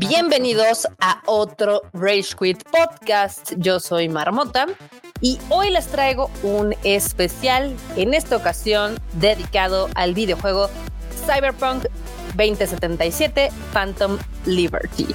Bienvenidos 0.00 0.88
a 1.00 1.22
otro 1.26 1.82
Rage 1.92 2.34
Quit 2.36 2.64
Podcast. 2.64 3.52
Yo 3.58 3.78
soy 3.78 4.08
Marmota 4.08 4.66
y 5.20 5.38
hoy 5.48 5.70
les 5.70 5.86
traigo 5.86 6.28
un 6.42 6.74
especial, 6.82 7.76
en 7.96 8.14
esta 8.14 8.36
ocasión 8.36 8.98
dedicado 9.12 9.88
al 9.94 10.14
videojuego 10.14 10.70
Cyberpunk 11.24 11.84
2077 12.36 13.50
Phantom 13.72 14.18
Liberty. 14.44 15.06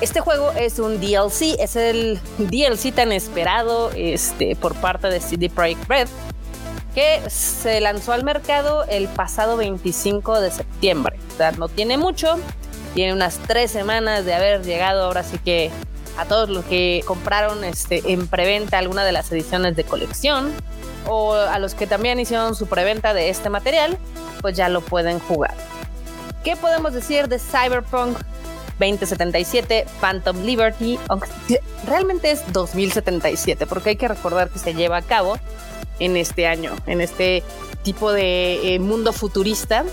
Este 0.00 0.20
juego 0.20 0.52
es 0.52 0.78
un 0.78 1.00
DLC, 1.00 1.56
es 1.58 1.76
el 1.76 2.20
DLC 2.38 2.92
tan 2.94 3.12
esperado 3.12 3.90
este, 3.94 4.56
por 4.56 4.74
parte 4.74 5.08
de 5.08 5.20
CD 5.20 5.48
Projekt 5.48 5.88
Red, 5.88 6.08
que 6.94 7.22
se 7.30 7.80
lanzó 7.80 8.12
al 8.12 8.24
mercado 8.24 8.84
el 8.84 9.08
pasado 9.08 9.56
25 9.56 10.40
de 10.40 10.50
septiembre. 10.50 11.16
O 11.32 11.36
sea, 11.36 11.52
no 11.52 11.68
tiene 11.68 11.96
mucho, 11.96 12.36
tiene 12.94 13.12
unas 13.12 13.38
tres 13.38 13.70
semanas 13.70 14.24
de 14.24 14.34
haber 14.34 14.62
llegado 14.62 15.04
ahora 15.04 15.22
sí 15.22 15.38
que 15.38 15.70
a 16.18 16.24
todos 16.26 16.48
los 16.48 16.64
que 16.64 17.02
compraron 17.06 17.64
este, 17.64 18.02
en 18.12 18.26
preventa 18.26 18.78
alguna 18.78 19.04
de 19.04 19.12
las 19.12 19.30
ediciones 19.32 19.74
de 19.76 19.84
colección 19.84 20.52
o 21.06 21.34
a 21.34 21.58
los 21.58 21.74
que 21.74 21.86
también 21.86 22.18
hicieron 22.20 22.54
su 22.54 22.66
preventa 22.66 23.14
de 23.14 23.30
este 23.30 23.48
material, 23.48 23.98
pues 24.40 24.56
ya 24.56 24.68
lo 24.68 24.80
pueden 24.80 25.18
jugar. 25.18 25.54
¿Qué 26.44 26.56
podemos 26.56 26.92
decir 26.92 27.28
de 27.28 27.38
Cyberpunk 27.38 28.18
2077 28.78 29.86
Phantom 30.00 30.42
Liberty? 30.42 30.98
Aunque 31.08 31.28
realmente 31.86 32.30
es 32.30 32.42
2077, 32.52 33.66
porque 33.66 33.90
hay 33.90 33.96
que 33.96 34.08
recordar 34.08 34.50
que 34.50 34.58
se 34.58 34.74
lleva 34.74 34.98
a 34.98 35.02
cabo 35.02 35.38
en 35.98 36.16
este 36.16 36.46
año, 36.46 36.72
en 36.86 37.00
este 37.00 37.42
tipo 37.82 38.12
de 38.12 38.74
eh, 38.74 38.78
mundo 38.78 39.12
futurista. 39.12 39.84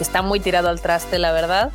Está 0.00 0.22
muy 0.22 0.40
tirado 0.40 0.68
al 0.68 0.80
traste, 0.80 1.18
la 1.18 1.32
verdad. 1.32 1.70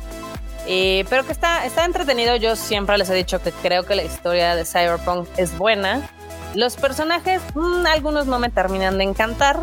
Eh, 0.66 1.04
pero 1.10 1.24
que 1.24 1.32
está, 1.32 1.64
está 1.64 1.84
entretenido. 1.84 2.36
Yo 2.36 2.56
siempre 2.56 2.96
les 2.98 3.10
he 3.10 3.14
dicho 3.14 3.40
que 3.40 3.50
creo 3.50 3.84
que 3.84 3.94
la 3.94 4.04
historia 4.04 4.54
de 4.54 4.64
Cyberpunk 4.64 5.28
es 5.36 5.56
buena. 5.56 6.08
Los 6.54 6.76
personajes, 6.76 7.40
mm, 7.54 7.86
algunos 7.86 8.26
no 8.26 8.38
me 8.38 8.50
terminan 8.50 8.98
de 8.98 9.04
encantar. 9.04 9.60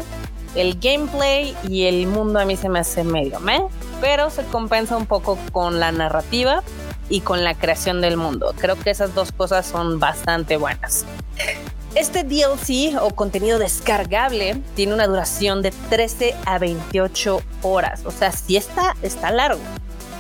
El 0.56 0.80
gameplay 0.80 1.56
y 1.68 1.86
el 1.86 2.08
mundo 2.08 2.40
a 2.40 2.46
mí 2.46 2.58
se 2.58 2.70
me 2.70 2.80
hace 2.80 3.04
medio 3.04 3.40
meh 3.40 3.62
pero 4.02 4.30
se 4.30 4.44
compensa 4.46 4.98
un 4.98 5.06
poco 5.06 5.38
con 5.52 5.80
la 5.80 5.92
narrativa 5.92 6.64
y 7.10 7.22
con 7.22 7.44
la 7.44 7.56
creación 7.56 8.02
del 8.02 8.18
mundo. 8.18 8.54
Creo 8.60 8.78
que 8.80 8.92
esas 8.92 9.16
dos 9.16 9.32
cosas 9.32 9.66
son 9.66 10.00
bastante 10.00 10.58
buenas. 10.58 11.06
Este 11.96 12.24
DLC 12.24 13.02
o 13.02 13.10
contenido 13.16 13.58
descargable 13.58 14.62
tiene 14.76 14.94
una 14.94 15.08
duración 15.08 15.62
de 15.64 15.72
13 15.90 16.36
a 16.46 16.60
28 16.60 17.42
horas. 17.64 18.06
O 18.06 18.12
sea, 18.12 18.32
sí 18.32 18.58
está, 18.58 18.96
está 19.02 19.32
largo. 19.32 19.62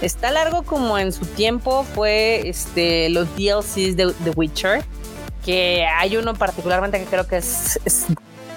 Está 0.02 0.31
largo 0.31 0.63
como 0.63 0.97
en 0.97 1.11
su 1.11 1.25
tiempo 1.25 1.83
fue 1.83 2.47
este, 2.47 3.09
los 3.09 3.27
DLCs 3.35 3.95
de 3.95 4.13
The 4.23 4.31
Witcher, 4.31 4.83
que 5.45 5.85
hay 5.85 6.17
uno 6.17 6.33
particularmente 6.33 7.00
que 7.00 7.05
creo 7.05 7.27
que 7.27 7.38
es 7.38 7.80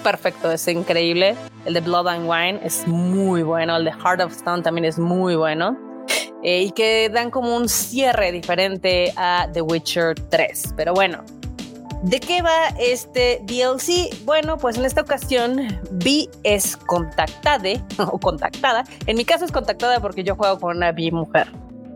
perfecto, 0.03 0.51
es 0.51 0.67
increíble. 0.67 1.35
El 1.65 1.73
de 1.73 1.81
Blood 1.81 2.07
and 2.07 2.29
Wine 2.29 2.59
es 2.63 2.87
muy 2.87 3.41
bueno, 3.41 3.75
el 3.77 3.85
de 3.85 3.91
Heart 3.91 4.21
of 4.21 4.33
Stone 4.33 4.61
también 4.61 4.85
es 4.85 4.99
muy 4.99 5.35
bueno. 5.35 5.77
Eh, 6.43 6.63
y 6.63 6.71
que 6.71 7.09
dan 7.09 7.31
como 7.31 7.55
un 7.55 7.69
cierre 7.69 8.33
diferente 8.33 9.13
a 9.15 9.47
The 9.53 9.61
Witcher 9.61 10.13
3. 10.29 10.73
Pero 10.75 10.93
bueno, 10.93 11.23
¿de 12.03 12.19
qué 12.19 12.41
va 12.41 12.67
este 12.77 13.41
DLC? 13.45 14.13
Bueno, 14.25 14.57
pues 14.57 14.77
en 14.77 14.83
esta 14.83 15.01
ocasión 15.01 15.79
Vi 15.91 16.29
es 16.43 16.75
contactada, 16.75 17.69
o 18.11 18.19
contactada. 18.19 18.83
En 19.07 19.15
mi 19.15 19.23
caso 19.23 19.45
es 19.45 19.53
contactada 19.53 20.01
porque 20.01 20.23
yo 20.23 20.35
juego 20.35 20.59
con 20.59 20.77
una 20.77 20.91
Vi 20.91 21.11
mujer. 21.11 21.47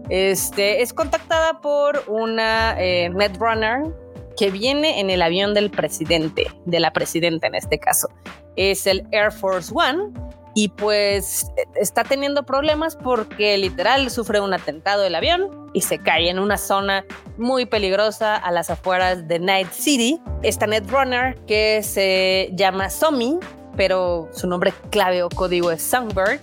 Este, 0.10 0.82
es 0.82 0.94
contactada 0.94 1.60
por 1.60 2.02
una 2.08 2.78
eh, 2.80 3.10
Netrunner 3.10 3.94
que 4.38 4.52
viene 4.52 5.00
en 5.00 5.10
el 5.10 5.22
avión 5.22 5.54
del 5.54 5.70
presidente, 5.72 6.48
de 6.66 6.80
la 6.80 6.94
presidenta 6.94 7.48
en 7.48 7.56
este 7.56 7.80
caso. 7.80 8.08
Es 8.56 8.88
el 8.88 9.06
Air 9.12 9.32
Force 9.32 9.74
One 9.74 10.14
y 10.56 10.70
pues 10.70 11.52
está 11.76 12.04
teniendo 12.04 12.44
problemas 12.44 12.96
porque 12.96 13.58
literal 13.58 14.10
sufre 14.10 14.40
un 14.40 14.54
atentado 14.54 15.04
el 15.04 15.14
avión 15.16 15.70
y 15.74 15.82
se 15.82 16.00
cae 16.00 16.30
en 16.30 16.40
una 16.40 16.58
zona 16.58 17.06
muy 17.38 17.66
peligrosa 17.66 18.36
a 18.36 18.52
las 18.52 18.70
afueras 18.70 19.28
de 19.28 19.40
Night 19.40 19.72
City. 19.72 20.20
Esta 20.42 20.66
Netrunner 20.66 21.36
que 21.46 21.84
se 21.84 22.50
llama 22.54 22.90
Somi, 22.90 23.38
pero 23.76 24.30
su 24.34 24.48
nombre 24.48 24.74
clave 24.90 25.22
o 25.22 25.30
código 25.30 25.72
es 25.72 25.84
Songbird, 25.84 26.40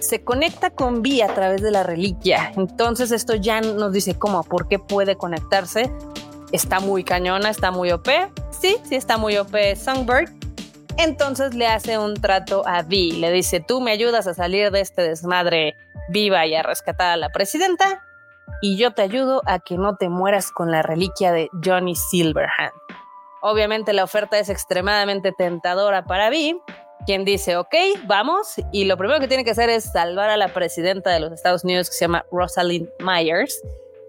se 0.00 0.24
conecta 0.24 0.70
con 0.70 1.02
Vi 1.02 1.20
a 1.20 1.28
través 1.28 1.62
de 1.62 1.70
la 1.70 1.82
reliquia. 1.82 2.52
Entonces 2.56 3.10
esto 3.10 3.34
ya 3.34 3.60
nos 3.60 3.92
dice 3.92 4.18
cómo, 4.18 4.42
por 4.42 4.68
qué 4.68 4.78
puede 4.78 5.16
conectarse 5.16 5.92
está 6.52 6.80
muy 6.80 7.02
cañona, 7.02 7.50
está 7.50 7.70
muy 7.70 7.90
OP. 7.90 8.08
Sí, 8.50 8.76
sí 8.84 8.94
está 8.94 9.16
muy 9.16 9.36
OP 9.36 9.54
Songbird. 9.76 10.30
Entonces 10.98 11.54
le 11.54 11.66
hace 11.66 11.98
un 11.98 12.14
trato 12.14 12.66
a 12.66 12.82
Vi. 12.82 13.12
Le 13.12 13.30
dice, 13.32 13.60
tú 13.60 13.80
me 13.80 13.90
ayudas 13.90 14.26
a 14.26 14.34
salir 14.34 14.70
de 14.70 14.80
este 14.80 15.02
desmadre 15.02 15.74
viva 16.10 16.46
y 16.46 16.54
a 16.54 16.62
rescatar 16.62 17.12
a 17.12 17.16
la 17.16 17.30
presidenta. 17.30 18.02
Y 18.60 18.76
yo 18.76 18.92
te 18.92 19.02
ayudo 19.02 19.42
a 19.46 19.58
que 19.58 19.76
no 19.76 19.96
te 19.96 20.08
mueras 20.08 20.52
con 20.52 20.70
la 20.70 20.82
reliquia 20.82 21.32
de 21.32 21.48
Johnny 21.64 21.96
Silverhand. 21.96 22.72
Obviamente 23.40 23.92
la 23.92 24.04
oferta 24.04 24.38
es 24.38 24.48
extremadamente 24.48 25.32
tentadora 25.36 26.04
para 26.04 26.30
Vi, 26.30 26.56
quien 27.06 27.24
dice, 27.24 27.56
ok, 27.56 27.74
vamos. 28.06 28.54
Y 28.70 28.84
lo 28.84 28.96
primero 28.96 29.18
que 29.18 29.26
tiene 29.26 29.44
que 29.44 29.50
hacer 29.50 29.68
es 29.70 29.90
salvar 29.90 30.30
a 30.30 30.36
la 30.36 30.48
presidenta 30.48 31.10
de 31.10 31.18
los 31.18 31.32
Estados 31.32 31.64
Unidos 31.64 31.88
que 31.88 31.96
se 31.96 32.04
llama 32.04 32.24
Rosalind 32.30 32.88
Myers 33.00 33.60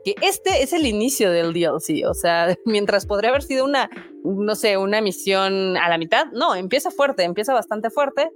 que 0.03 0.15
este 0.21 0.63
es 0.63 0.73
el 0.73 0.85
inicio 0.85 1.31
del 1.31 1.53
DLC, 1.53 2.05
o 2.07 2.13
sea, 2.13 2.55
mientras 2.65 3.05
podría 3.05 3.29
haber 3.29 3.43
sido 3.43 3.65
una, 3.65 3.89
no 4.23 4.55
sé, 4.55 4.77
una 4.77 5.01
misión 5.01 5.77
a 5.77 5.89
la 5.89 5.97
mitad, 5.97 6.27
no, 6.33 6.55
empieza 6.55 6.91
fuerte, 6.91 7.23
empieza 7.23 7.53
bastante 7.53 7.89
fuerte, 7.89 8.31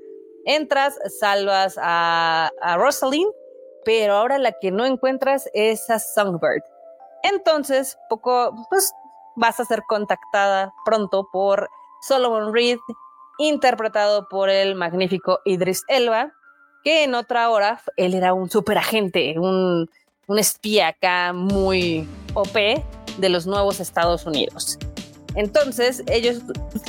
entras, 0.45 0.97
salvas 1.19 1.77
a, 1.81 2.49
a 2.61 2.77
Rosalind, 2.77 3.31
pero 3.83 4.13
ahora 4.13 4.37
la 4.37 4.53
que 4.53 4.71
no 4.71 4.85
encuentras 4.85 5.49
es 5.53 5.89
a 5.89 5.99
Songbird. 5.99 6.63
Entonces, 7.23 7.97
poco, 8.09 8.53
pues 8.69 8.91
vas 9.35 9.59
a 9.59 9.65
ser 9.65 9.83
contactada 9.87 10.73
pronto 10.85 11.29
por 11.31 11.69
Solomon 12.01 12.53
Reed, 12.53 12.79
interpretado 13.37 14.27
por 14.29 14.49
el 14.49 14.75
magnífico 14.75 15.39
Idris 15.45 15.83
Elba, 15.87 16.31
que 16.83 17.03
en 17.03 17.15
otra 17.15 17.49
hora 17.49 17.81
él 17.97 18.13
era 18.13 18.33
un 18.33 18.49
superagente, 18.49 19.35
un 19.37 19.89
un 20.27 20.39
espía 20.39 20.89
acá 20.89 21.33
muy 21.33 22.07
OP 22.33 22.53
de 23.17 23.29
los 23.29 23.47
nuevos 23.47 23.79
Estados 23.79 24.25
Unidos. 24.25 24.77
Entonces, 25.35 26.03
ellos 26.07 26.41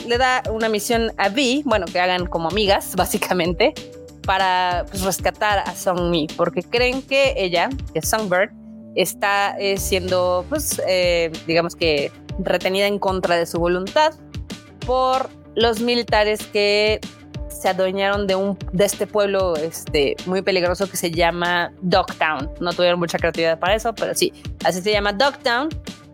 le 0.06 0.18
da 0.18 0.42
una 0.50 0.68
misión 0.68 1.12
a 1.18 1.28
Vi, 1.28 1.62
bueno, 1.64 1.86
que 1.86 2.00
hagan 2.00 2.26
como 2.26 2.48
amigas, 2.48 2.94
básicamente, 2.96 3.74
para 4.22 4.84
pues, 4.90 5.02
rescatar 5.02 5.60
a 5.60 5.74
Song 5.74 6.10
Mi, 6.10 6.26
porque 6.36 6.62
creen 6.62 7.02
que 7.02 7.34
ella, 7.36 7.70
que 7.94 8.02
Songbird, 8.02 8.50
está 8.94 9.56
eh, 9.58 9.76
siendo, 9.76 10.44
pues, 10.48 10.82
eh, 10.88 11.30
digamos 11.46 11.76
que 11.76 12.10
retenida 12.40 12.86
en 12.86 12.98
contra 12.98 13.36
de 13.36 13.46
su 13.46 13.58
voluntad 13.58 14.14
por 14.86 15.30
los 15.54 15.80
militares 15.80 16.44
que 16.46 17.00
se 17.58 17.68
adueñaron 17.68 18.26
de, 18.26 18.36
un, 18.36 18.56
de 18.72 18.84
este 18.84 19.06
pueblo 19.06 19.56
este, 19.56 20.16
muy 20.26 20.42
peligroso 20.42 20.88
que 20.88 20.96
se 20.96 21.10
llama 21.10 21.72
Dogtown. 21.82 22.50
No 22.60 22.72
tuvieron 22.72 22.98
mucha 22.98 23.18
creatividad 23.18 23.58
para 23.58 23.74
eso, 23.74 23.94
pero 23.94 24.14
sí, 24.14 24.32
así 24.64 24.80
se 24.80 24.92
llama 24.92 25.12
Dogtown. 25.12 25.68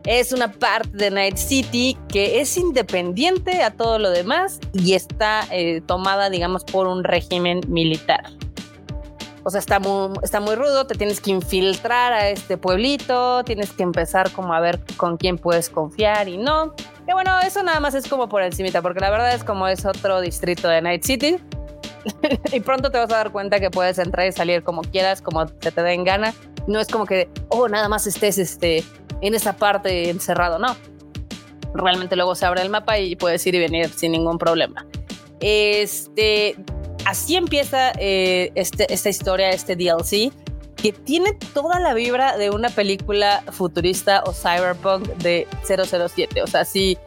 Es 0.05 0.32
una 0.32 0.53
parte 0.53 0.91
de 0.93 1.10
Night 1.10 1.37
City 1.37 1.97
que 2.09 2.41
es 2.41 2.56
independiente 2.56 3.62
a 3.62 3.71
todo 3.71 3.99
lo 3.99 4.10
demás 4.10 4.61
y 4.73 4.94
está 4.94 5.46
eh, 5.50 5.81
tomada, 5.87 6.29
digamos, 6.29 6.64
por 6.64 6.87
un 6.87 7.05
régimen 7.05 7.61
militar. 7.69 8.25
O 9.44 9.50
sea, 9.50 9.61
está 9.61 9.79
muy, 9.79 10.17
está 10.23 10.41
muy 10.41 10.55
rudo, 10.55 10.87
te 10.87 10.94
tienes 10.94 11.20
que 11.20 11.31
infiltrar 11.31 12.14
a 12.14 12.31
este 12.31 12.56
pueblito, 12.56 13.44
tienes 13.44 13.73
que 13.73 13.82
empezar 13.82 14.31
como 14.32 14.55
a 14.55 14.61
ver 14.61 14.81
con 14.96 15.19
quién 15.19 15.37
puedes 15.37 15.69
confiar 15.69 16.29
y 16.29 16.38
no. 16.38 16.75
Que 17.06 17.12
bueno, 17.12 17.38
eso 17.41 17.62
nada 17.62 17.79
más 17.79 17.94
es 17.94 18.08
como 18.08 18.29
por 18.29 18.43
encimita, 18.43 18.81
porque 18.81 19.00
la 19.00 19.11
verdad 19.11 19.35
es 19.35 19.44
como 19.44 19.69
es 19.69 19.85
otro 19.85 20.23
distrito 20.23 20.69
de 20.69 20.81
Night 20.81 21.05
City. 21.05 21.37
y 22.52 22.61
pronto 22.61 22.91
te 22.91 22.99
vas 22.99 23.11
a 23.12 23.17
dar 23.17 23.32
cuenta 23.32 23.61
que 23.61 23.70
puedes 23.70 23.99
entrar 23.99 24.26
y 24.26 24.32
salir 24.32 24.62
como 24.62 24.81
quieras, 24.82 25.20
como 25.20 25.47
te, 25.47 25.70
te 25.70 25.82
den 25.82 26.05
gana. 26.05 26.32
No 26.67 26.81
es 26.81 26.88
como 26.88 27.05
que, 27.05 27.29
oh, 27.49 27.69
nada 27.69 27.88
más 27.90 28.06
estés 28.06 28.38
este, 28.38 28.82
en 29.20 29.35
esa 29.35 29.55
parte 29.55 30.08
encerrado, 30.08 30.58
no. 30.58 30.75
Realmente 31.75 32.17
luego 32.17 32.35
se 32.35 32.47
abre 32.47 32.62
el 32.62 32.70
mapa 32.70 32.99
y 32.99 33.17
puedes 33.17 33.47
ir 33.47 33.55
y 33.56 33.58
venir 33.58 33.90
sin 33.90 34.12
ningún 34.12 34.38
problema. 34.38 34.87
Este, 35.40 36.56
así 37.05 37.37
empieza 37.37 37.93
eh, 37.99 38.53
este, 38.55 38.93
esta 38.93 39.09
historia, 39.09 39.51
este 39.51 39.77
DLC 39.77 40.33
que 40.85 40.93
tiene 40.93 41.33
toda 41.55 41.81
la 41.81 41.95
vibra 41.95 42.37
de 42.37 42.51
una 42.51 42.69
película 42.69 43.43
futurista 43.53 44.23
o 44.27 44.35
cyberpunk 44.35 45.06
de 45.17 45.49
007. 45.67 46.43
O 46.43 46.47
sea, 46.47 46.67
si, 46.67 46.99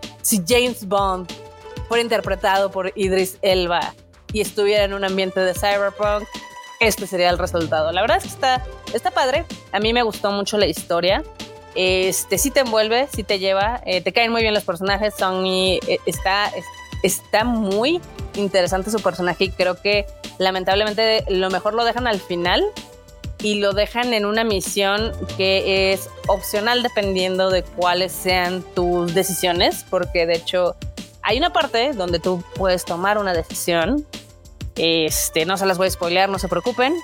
James 0.48 0.88
Bond 0.88 1.32
fuera 1.88 2.02
interpretado 2.02 2.72
por 2.72 2.92
Idris 2.96 3.38
Elba 3.44 3.94
y 4.34 4.42
estuviera 4.42 4.84
en 4.84 4.94
un 4.94 5.04
ambiente 5.04 5.42
de 5.42 5.54
cyberpunk, 5.54 6.28
este 6.80 7.06
sería 7.06 7.30
el 7.30 7.38
resultado. 7.38 7.92
La 7.92 8.02
verdad 8.02 8.18
es 8.18 8.24
que 8.24 8.30
está, 8.30 8.66
está 8.96 9.12
padre. 9.12 9.46
A 9.72 9.80
mí 9.80 9.94
me 9.94 10.02
gustó 10.02 10.32
mucho 10.32 10.58
la 10.58 10.66
historia. 10.66 11.24
Este 11.76 12.40
sí 12.40 12.50
te 12.50 12.62
envuelve, 12.62 13.08
sí 13.14 13.24
te 13.24 13.38
lleva, 13.38 13.82
eh, 13.86 14.02
te 14.02 14.12
caen 14.12 14.32
muy 14.32 14.42
bien 14.42 14.56
los 14.56 14.64
personajes. 14.64 15.14
Son 15.16 15.46
eh, 15.46 15.80
está, 16.08 16.52
está 17.04 17.44
muy 17.44 18.02
interesante 18.38 18.92
su 18.92 19.00
personaje 19.02 19.46
y 19.46 19.50
creo 19.50 19.76
que 19.82 20.06
lamentablemente 20.38 21.26
lo 21.30 21.50
mejor 21.50 21.74
lo 21.74 21.84
dejan 21.84 22.08
al 22.08 22.20
final 22.20 22.64
y 23.42 23.56
lo 23.56 23.74
dejan 23.74 24.14
en 24.14 24.26
una 24.26 24.44
misión 24.44 25.12
que 25.38 25.94
es 25.94 26.10
opcional 26.28 26.82
dependiendo 26.84 27.50
de 27.50 27.64
cuáles 27.64 28.12
sean 28.12 28.64
tus 28.74 29.14
decisiones, 29.14 29.86
porque 29.90 30.26
de 30.26 30.36
hecho 30.36 30.76
hay 31.22 31.38
una 31.38 31.52
parte 31.52 31.94
donde 31.94 32.20
tú 32.20 32.44
puedes 32.56 32.86
tomar 32.86 33.18
una 33.18 33.34
decisión. 33.34 34.06
Este, 34.76 35.46
no 35.46 35.58
se 35.58 35.66
las 35.66 35.78
voy 35.78 35.88
a 35.88 35.92
spoilear, 35.92 36.30
no 36.30 36.40
se 36.40 36.48
preocupen. 36.48 36.96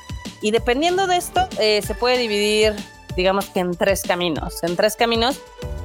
Y 0.42 0.52
dependiendo 0.52 1.08
de 1.08 1.18
esto, 1.18 1.48
eh, 1.60 1.82
se 1.82 1.94
puede 1.94 2.18
dividir, 2.18 2.74
digamos 3.16 3.46
que 3.48 3.60
en 3.60 3.76
tres 3.76 4.02
caminos. 4.02 4.64
En 4.64 4.76
tres 4.76 4.96
caminos 4.96 5.40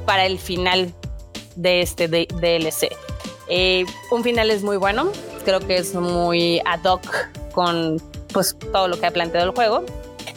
para 0.07 0.25
el 0.25 0.39
final 0.39 0.95
de 1.57 1.83
este 1.83 2.09
DLC. 2.09 2.91
Eh, 3.49 3.85
un 4.11 4.23
final 4.23 4.51
es 4.51 4.63
muy 4.63 4.77
bueno, 4.77 5.11
creo 5.49 5.61
que 5.61 5.79
es 5.79 5.95
muy 5.95 6.61
ad 6.67 6.85
hoc 6.85 7.01
con 7.53 7.97
pues 8.35 8.55
todo 8.71 8.87
lo 8.87 9.01
que 9.01 9.07
ha 9.07 9.11
planteado 9.11 9.47
el 9.47 9.55
juego. 9.55 9.83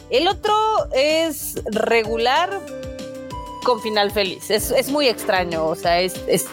El 0.08 0.26
otro 0.26 0.54
es 0.94 1.60
regular 1.66 2.58
con 3.62 3.82
final 3.82 4.10
feliz. 4.10 4.50
Es, 4.50 4.70
es 4.70 4.88
muy 4.88 5.08
extraño, 5.08 5.66
o 5.66 5.74
sea, 5.74 6.00
es, 6.00 6.18
es, 6.28 6.46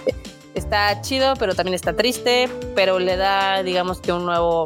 está 0.56 1.00
chido, 1.00 1.36
pero 1.40 1.56
también 1.56 1.74
está 1.74 1.96
triste, 1.96 2.50
pero 2.76 3.00
le 3.00 3.16
da, 3.16 3.64
digamos 3.64 4.02
que 4.02 4.12
un 4.12 4.26
nuevo 4.26 4.66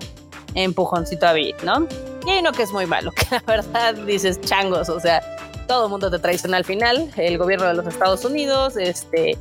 empujoncito 0.56 1.28
a 1.28 1.34
Beat, 1.34 1.62
¿no? 1.62 1.88
Y 2.25 2.31
hay 2.31 2.39
uno 2.39 2.51
que 2.51 2.63
es 2.63 2.72
muy 2.72 2.88
malo, 2.88 3.12
que 3.16 3.28
la 3.30 3.44
verdad 3.46 3.94
dices 3.94 4.42
changos, 4.42 4.89
o 4.89 5.00
sea, 5.00 5.22
todo 5.68 5.84
el 5.86 5.92
mundo 5.92 6.10
te 6.10 6.18
traiciona 6.18 6.57
al 6.57 6.66
final, 6.66 7.12
el 7.16 7.38
gobierno 7.38 7.68
de 7.68 7.75
los 7.75 7.86
Estados 7.86 8.25
Unidos, 8.25 8.75
este, 8.75 9.38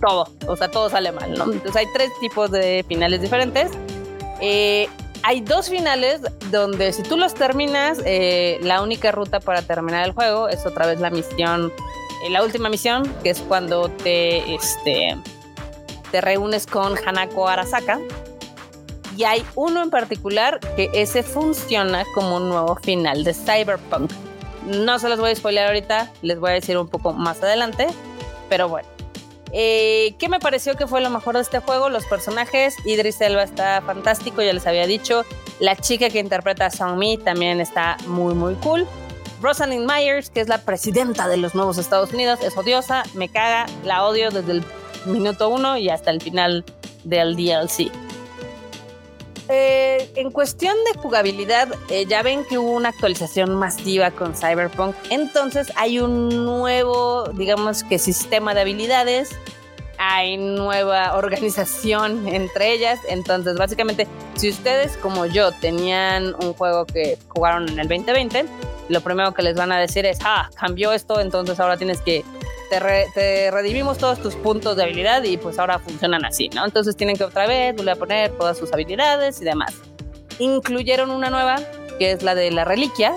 todo, 0.00 0.28
o 0.46 0.56
sea, 0.56 0.70
todo 0.70 0.90
sale 0.90 1.12
mal, 1.12 1.32
¿no? 1.32 1.44
Entonces 1.44 1.76
hay 1.76 1.86
tres 1.94 2.10
tipos 2.20 2.50
de 2.50 2.84
finales 2.88 3.20
diferentes. 3.20 3.70
Eh, 4.40 4.88
hay 5.22 5.40
dos 5.40 5.68
finales 5.68 6.20
donde 6.50 6.92
si 6.92 7.02
tú 7.02 7.16
los 7.16 7.34
terminas, 7.34 8.00
eh, 8.04 8.58
la 8.62 8.82
única 8.82 9.12
ruta 9.12 9.40
para 9.40 9.62
terminar 9.62 10.04
el 10.04 10.12
juego 10.12 10.48
es 10.48 10.64
otra 10.64 10.86
vez 10.86 11.00
la 11.00 11.10
misión 11.10 11.72
eh, 12.22 12.30
la 12.30 12.42
última 12.42 12.68
misión, 12.68 13.04
que 13.22 13.30
es 13.30 13.40
cuando 13.40 13.88
te, 13.88 14.54
este, 14.54 15.16
te 16.10 16.20
reúnes 16.20 16.66
con 16.66 16.94
Hanako 17.06 17.48
Arasaka. 17.48 18.00
Y 19.16 19.24
hay 19.24 19.44
uno 19.56 19.82
en 19.82 19.90
particular 19.90 20.60
que 20.76 20.90
ese 20.92 21.22
funciona 21.22 22.04
como 22.14 22.36
un 22.36 22.48
nuevo 22.48 22.76
final 22.76 23.24
de 23.24 23.34
Cyberpunk. 23.34 24.12
No 24.66 24.98
se 24.98 25.08
los 25.08 25.18
voy 25.18 25.30
a 25.30 25.34
spoiler 25.34 25.66
ahorita, 25.66 26.12
les 26.22 26.38
voy 26.38 26.50
a 26.50 26.54
decir 26.54 26.78
un 26.78 26.88
poco 26.88 27.12
más 27.12 27.42
adelante, 27.42 27.88
pero 28.48 28.68
bueno. 28.68 28.97
Eh, 29.52 30.14
¿Qué 30.18 30.28
me 30.28 30.40
pareció 30.40 30.74
que 30.74 30.86
fue 30.86 31.00
lo 31.00 31.10
mejor 31.10 31.36
de 31.36 31.42
este 31.42 31.60
juego? 31.60 31.88
Los 31.88 32.06
personajes. 32.06 32.76
Idris 32.84 33.20
Elba 33.20 33.42
está 33.42 33.80
fantástico, 33.82 34.42
ya 34.42 34.52
les 34.52 34.66
había 34.66 34.86
dicho. 34.86 35.24
La 35.60 35.76
chica 35.76 36.10
que 36.10 36.18
interpreta 36.18 36.66
a 36.66 36.70
Song 36.70 36.98
Mi 36.98 37.16
también 37.16 37.60
está 37.60 37.96
muy, 38.06 38.34
muy 38.34 38.54
cool. 38.56 38.86
Rosalind 39.40 39.90
Myers, 39.90 40.30
que 40.30 40.40
es 40.40 40.48
la 40.48 40.58
presidenta 40.58 41.28
de 41.28 41.36
los 41.36 41.54
nuevos 41.54 41.78
Estados 41.78 42.12
Unidos, 42.12 42.40
es 42.42 42.56
odiosa, 42.56 43.04
me 43.14 43.28
caga, 43.28 43.66
la 43.84 44.04
odio 44.04 44.30
desde 44.30 44.52
el 44.52 44.64
minuto 45.06 45.48
uno 45.48 45.76
y 45.78 45.88
hasta 45.88 46.10
el 46.10 46.20
final 46.20 46.64
del 47.04 47.36
DLC. 47.36 47.90
Eh, 49.50 50.10
en 50.16 50.30
cuestión 50.30 50.74
de 50.84 51.00
jugabilidad, 51.00 51.68
eh, 51.88 52.04
ya 52.06 52.22
ven 52.22 52.44
que 52.44 52.58
hubo 52.58 52.72
una 52.72 52.90
actualización 52.90 53.54
masiva 53.54 54.10
con 54.10 54.34
Cyberpunk, 54.34 54.94
entonces 55.08 55.72
hay 55.76 56.00
un 56.00 56.28
nuevo, 56.44 57.30
digamos 57.32 57.82
que 57.82 57.98
sistema 57.98 58.52
de 58.52 58.60
habilidades, 58.60 59.30
hay 59.96 60.36
nueva 60.36 61.14
organización 61.16 62.28
entre 62.28 62.72
ellas, 62.74 63.00
entonces 63.08 63.56
básicamente 63.56 64.06
si 64.34 64.50
ustedes 64.50 64.98
como 64.98 65.24
yo 65.24 65.50
tenían 65.52 66.34
un 66.34 66.52
juego 66.52 66.84
que 66.84 67.16
jugaron 67.28 67.70
en 67.70 67.78
el 67.78 67.88
2020, 67.88 68.44
lo 68.90 69.00
primero 69.00 69.32
que 69.32 69.42
les 69.42 69.56
van 69.56 69.72
a 69.72 69.78
decir 69.78 70.04
es, 70.04 70.18
ah, 70.24 70.50
cambió 70.56 70.92
esto, 70.92 71.20
entonces 71.20 71.58
ahora 71.58 71.78
tienes 71.78 72.02
que, 72.02 72.22
te, 72.70 73.50
redimimos 73.50 73.98
todos 73.98 74.20
tus 74.20 74.34
puntos 74.34 74.76
de 74.76 74.84
habilidad 74.84 75.22
y 75.24 75.36
pues 75.36 75.58
ahora 75.58 75.78
funcionan 75.78 76.24
así, 76.24 76.48
¿no? 76.50 76.64
Entonces 76.64 76.96
tienen 76.96 77.16
que 77.16 77.24
otra 77.24 77.46
vez 77.46 77.74
volver 77.76 77.94
a 77.94 77.96
poner 77.96 78.30
todas 78.32 78.58
sus 78.58 78.72
habilidades 78.72 79.40
y 79.40 79.44
demás. 79.44 79.74
Incluyeron 80.38 81.10
una 81.10 81.30
nueva, 81.30 81.56
que 81.98 82.12
es 82.12 82.22
la 82.22 82.34
de 82.34 82.50
la 82.50 82.64
reliquia, 82.64 83.12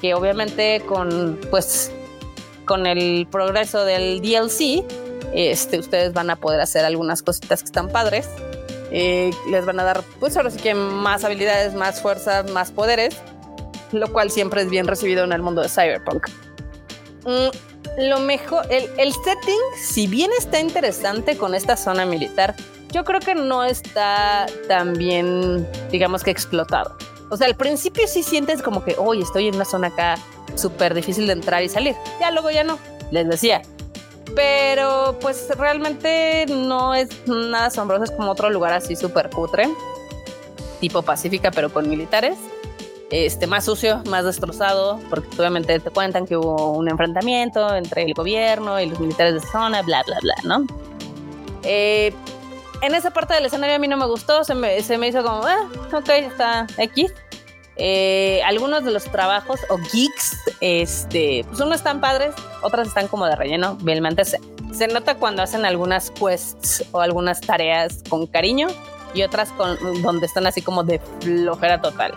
que 0.00 0.14
obviamente 0.14 0.82
con, 0.86 1.40
pues, 1.50 1.90
con 2.64 2.86
el 2.86 3.26
progreso 3.30 3.84
del 3.84 4.20
DLC, 4.20 4.84
este, 5.34 5.78
ustedes 5.78 6.12
van 6.12 6.30
a 6.30 6.36
poder 6.36 6.60
hacer 6.60 6.84
algunas 6.84 7.22
cositas 7.22 7.60
que 7.60 7.66
están 7.66 7.88
padres. 7.88 8.28
Eh, 8.90 9.30
les 9.50 9.64
van 9.64 9.80
a 9.80 9.84
dar, 9.84 10.02
pues 10.20 10.36
ahora 10.36 10.50
sí 10.50 10.58
que 10.58 10.74
más 10.74 11.24
habilidades, 11.24 11.74
más 11.74 12.00
fuerza, 12.00 12.44
más 12.44 12.70
poderes 12.70 13.16
lo 13.92 14.12
cual 14.12 14.30
siempre 14.30 14.62
es 14.62 14.70
bien 14.70 14.86
recibido 14.86 15.24
en 15.24 15.32
el 15.32 15.42
mundo 15.42 15.62
de 15.62 15.68
Cyberpunk. 15.68 16.28
Mm, 17.24 17.75
lo 17.98 18.20
mejor, 18.20 18.66
el, 18.70 18.88
el, 18.98 19.12
setting, 19.12 19.60
si 19.76 20.06
bien 20.06 20.30
está 20.38 20.60
interesante 20.60 21.36
con 21.36 21.54
esta 21.54 21.76
zona 21.76 22.04
militar, 22.04 22.54
yo 22.92 23.04
creo 23.04 23.20
que 23.20 23.34
no 23.34 23.64
está 23.64 24.46
tan 24.68 24.94
bien, 24.94 25.66
digamos 25.90 26.22
que 26.22 26.30
explotado. 26.30 26.96
O 27.30 27.36
sea, 27.36 27.46
al 27.46 27.56
principio 27.56 28.06
sí 28.06 28.22
sientes 28.22 28.62
como 28.62 28.84
que, 28.84 28.94
hoy 28.98 29.22
estoy 29.22 29.48
en 29.48 29.56
una 29.56 29.64
zona 29.64 29.88
acá 29.88 30.16
súper 30.54 30.94
difícil 30.94 31.26
de 31.26 31.32
entrar 31.32 31.62
y 31.62 31.68
salir. 31.68 31.96
Ya 32.20 32.30
luego 32.30 32.50
ya 32.50 32.64
no, 32.64 32.78
les 33.10 33.28
decía. 33.28 33.62
Pero 34.34 35.18
pues 35.20 35.48
realmente 35.56 36.46
no 36.48 36.94
es 36.94 37.08
nada 37.26 37.66
asombroso, 37.66 38.04
es 38.04 38.10
como 38.10 38.30
otro 38.30 38.50
lugar 38.50 38.72
así 38.72 38.96
súper 38.96 39.30
cutre, 39.30 39.68
tipo 40.80 41.02
Pacífica, 41.02 41.50
pero 41.50 41.72
con 41.72 41.88
militares 41.88 42.36
este, 43.10 43.46
más 43.46 43.64
sucio, 43.64 44.02
más 44.08 44.24
destrozado, 44.24 44.98
porque 45.08 45.28
obviamente 45.38 45.78
te 45.78 45.90
cuentan 45.90 46.26
que 46.26 46.36
hubo 46.36 46.72
un 46.72 46.88
enfrentamiento 46.88 47.74
entre 47.74 48.02
el 48.02 48.14
gobierno 48.14 48.80
y 48.80 48.86
los 48.86 48.98
militares 49.00 49.34
de 49.34 49.38
esa 49.38 49.52
zona, 49.52 49.82
bla, 49.82 50.02
bla, 50.04 50.18
bla, 50.20 50.34
¿no? 50.44 50.66
Eh, 51.62 52.12
en 52.82 52.94
esa 52.94 53.10
parte 53.10 53.34
del 53.34 53.46
escenario 53.46 53.76
a 53.76 53.78
mí 53.78 53.88
no 53.88 53.96
me 53.96 54.06
gustó, 54.06 54.44
se 54.44 54.54
me, 54.54 54.78
hizo 54.78 55.22
como, 55.22 55.42
ah, 55.44 55.68
ok, 55.92 56.08
está 56.08 56.66
X. 56.78 57.12
Eh, 57.78 58.40
algunos 58.44 58.84
de 58.84 58.90
los 58.90 59.04
trabajos 59.04 59.60
o 59.68 59.76
geeks, 59.76 60.36
este, 60.60 61.44
pues 61.46 61.60
unos 61.60 61.76
están 61.76 62.00
padres, 62.00 62.34
otras 62.62 62.88
están 62.88 63.08
como 63.08 63.26
de 63.26 63.36
relleno. 63.36 63.78
Realmente 63.82 64.24
se, 64.24 64.40
se 64.72 64.88
nota 64.88 65.16
cuando 65.16 65.42
hacen 65.42 65.64
algunas 65.64 66.10
quests 66.10 66.84
o 66.92 67.00
algunas 67.00 67.40
tareas 67.40 68.02
con 68.08 68.26
cariño 68.26 68.68
y 69.14 69.22
otras 69.22 69.50
con, 69.52 69.76
donde 70.02 70.26
están 70.26 70.46
así 70.46 70.62
como 70.62 70.84
de 70.84 71.00
flojera 71.20 71.80
total. 71.80 72.12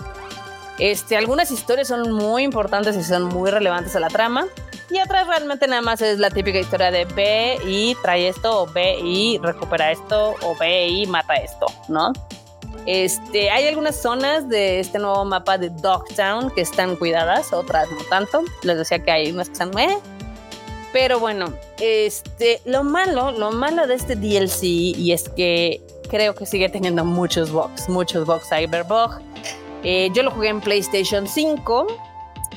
Este, 0.79 1.17
algunas 1.17 1.51
historias 1.51 1.89
son 1.89 2.12
muy 2.12 2.43
importantes 2.43 2.95
y 2.95 3.03
son 3.03 3.24
muy 3.25 3.51
relevantes 3.51 3.95
a 3.95 4.00
la 4.00 4.07
trama. 4.07 4.48
Y 4.89 5.00
otras 5.00 5.27
realmente 5.27 5.67
nada 5.67 5.81
más 5.81 6.01
es 6.01 6.17
la 6.17 6.31
típica 6.31 6.57
historia 6.57 6.89
de 6.89 7.05
ve 7.05 7.59
y 7.67 7.95
trae 8.01 8.27
esto, 8.27 8.63
o 8.63 8.65
ve 8.65 8.98
y 9.00 9.38
recupera 9.38 9.91
esto, 9.91 10.36
o 10.41 10.55
ve 10.55 10.88
y 10.88 11.05
mata 11.05 11.36
esto, 11.36 11.67
¿no? 11.88 12.12
Este, 12.86 13.51
hay 13.51 13.67
algunas 13.67 14.01
zonas 14.01 14.50
de 14.50 14.79
este 14.79 14.98
nuevo 14.98 15.24
mapa 15.25 15.57
de 15.57 15.69
Dogtown 15.69 16.50
que 16.51 16.62
están 16.62 16.95
cuidadas, 16.95 17.53
otras 17.53 17.89
no 17.91 18.03
tanto. 18.09 18.43
Les 18.63 18.77
decía 18.77 19.00
que 19.03 19.12
hay 19.12 19.31
unas 19.31 19.48
que 19.48 19.53
están 19.53 19.71
meh. 19.71 19.98
Pero 20.91 21.19
bueno, 21.19 21.53
este, 21.79 22.62
lo 22.65 22.83
malo, 22.83 23.31
lo 23.31 23.51
malo 23.51 23.86
de 23.86 23.93
este 23.93 24.15
DLC 24.15 24.63
y 24.63 25.12
es 25.12 25.29
que 25.29 25.81
creo 26.09 26.33
que 26.33 26.48
sigue 26.48 26.67
teniendo 26.69 27.05
muchos 27.05 27.51
bugs, 27.51 27.88
muchos 27.89 28.25
bugs 28.25 28.50
cyberbug. 28.50 29.21
Eh, 29.83 30.09
yo 30.13 30.24
lo 30.24 30.31
jugué 30.31 30.50
en 30.50 30.62
PlayStation 30.62 31.27
5 31.27 31.88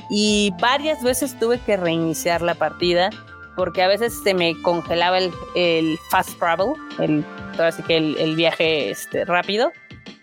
y 0.09 0.53
varias 0.59 1.01
veces 1.03 1.37
tuve 1.39 1.59
que 1.59 1.77
reiniciar 1.77 2.41
la 2.41 2.55
partida 2.55 3.09
porque 3.55 3.83
a 3.83 3.87
veces 3.87 4.19
se 4.23 4.33
me 4.33 4.59
congelaba 4.61 5.19
el, 5.19 5.99
fast 6.09 6.37
travel, 6.39 6.73
el, 6.99 7.23
así 7.59 7.83
que 7.83 7.97
el, 7.97 8.35
viaje 8.35 8.89
este, 8.89 9.25
rápido. 9.25 9.71